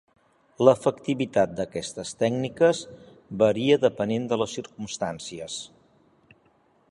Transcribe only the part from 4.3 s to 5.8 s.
de les circumstàncies.